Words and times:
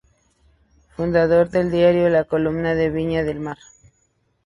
Fundador 0.95 1.51
del 1.51 1.69
diario 1.69 2.09
"La 2.09 2.23
Comuna" 2.23 2.73
de 2.73 2.89
Viña 2.89 3.21
del 3.21 3.39
Mar. 3.39 3.59